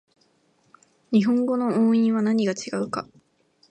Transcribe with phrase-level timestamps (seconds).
[1.11, 3.07] 日本語の音韻は何が違うか